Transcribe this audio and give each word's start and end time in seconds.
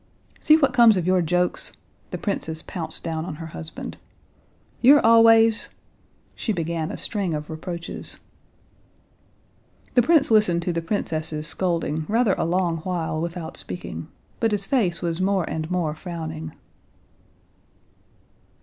"See 0.39 0.57
what 0.57 0.73
comes 0.73 0.97
of 0.97 1.05
your 1.05 1.21
jokes!" 1.21 1.73
the 2.09 2.17
princess 2.17 2.63
pounced 2.63 3.03
down 3.03 3.23
on 3.23 3.35
her 3.35 3.45
husband. 3.53 3.97
"You're 4.81 5.05
always...." 5.05 5.69
she 6.33 6.51
began 6.51 6.89
a 6.89 6.97
string 6.97 7.35
of 7.35 7.51
reproaches. 7.51 8.19
The 9.93 10.01
prince 10.01 10.31
listened 10.31 10.63
to 10.63 10.73
the 10.73 10.81
princess's 10.81 11.45
scolding 11.45 12.07
rather 12.09 12.33
a 12.39 12.45
long 12.45 12.77
while 12.77 13.21
without 13.21 13.57
speaking, 13.57 14.07
but 14.39 14.53
his 14.53 14.65
face 14.65 15.03
was 15.03 15.21
more 15.21 15.47
and 15.47 15.69
more 15.69 15.93
frowning. 15.93 16.53